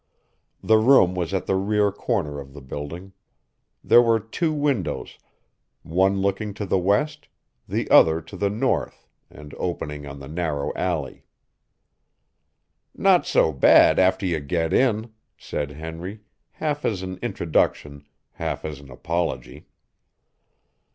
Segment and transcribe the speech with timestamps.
[0.63, 3.13] The room was at the rear corner of the building.
[3.83, 5.19] There were two windows,
[5.83, 7.27] one looking to the west,
[7.67, 11.23] the other to the north and opening on the narrow alley.
[12.95, 16.21] "Not so bad after you get in," said Henry,
[16.53, 19.67] half as an introduction, half as an apology.